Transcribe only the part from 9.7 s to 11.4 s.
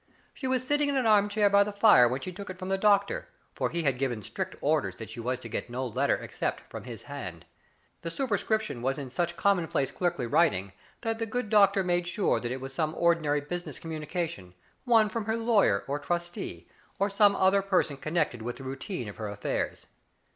clerkly writing that the